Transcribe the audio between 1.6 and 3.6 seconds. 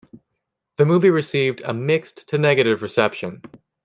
a mixed to negative reception.